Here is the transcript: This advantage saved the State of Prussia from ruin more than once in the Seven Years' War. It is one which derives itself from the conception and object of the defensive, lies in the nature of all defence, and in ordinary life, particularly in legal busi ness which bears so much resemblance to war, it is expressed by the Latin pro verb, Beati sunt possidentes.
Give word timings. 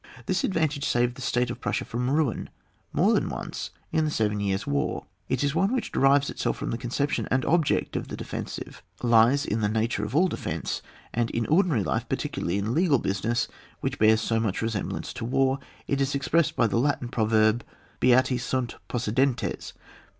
This 0.25 0.43
advantage 0.43 0.85
saved 0.89 1.13
the 1.13 1.21
State 1.21 1.51
of 1.51 1.61
Prussia 1.61 1.85
from 1.85 2.09
ruin 2.09 2.49
more 2.91 3.13
than 3.13 3.29
once 3.29 3.69
in 3.91 4.03
the 4.03 4.09
Seven 4.09 4.39
Years' 4.39 4.65
War. 4.65 5.05
It 5.29 5.43
is 5.43 5.53
one 5.53 5.71
which 5.71 5.91
derives 5.91 6.27
itself 6.31 6.57
from 6.57 6.71
the 6.71 6.77
conception 6.79 7.27
and 7.29 7.45
object 7.45 7.95
of 7.95 8.07
the 8.07 8.17
defensive, 8.17 8.81
lies 9.03 9.45
in 9.45 9.61
the 9.61 9.69
nature 9.69 10.03
of 10.03 10.15
all 10.15 10.27
defence, 10.27 10.81
and 11.13 11.29
in 11.29 11.45
ordinary 11.45 11.83
life, 11.83 12.09
particularly 12.09 12.57
in 12.57 12.73
legal 12.73 12.99
busi 12.99 13.25
ness 13.25 13.47
which 13.81 13.99
bears 13.99 14.21
so 14.21 14.39
much 14.39 14.63
resemblance 14.63 15.13
to 15.13 15.23
war, 15.23 15.59
it 15.87 16.01
is 16.01 16.15
expressed 16.15 16.55
by 16.55 16.65
the 16.65 16.79
Latin 16.79 17.07
pro 17.07 17.25
verb, 17.25 17.63
Beati 17.99 18.39
sunt 18.39 18.77
possidentes. 18.89 19.73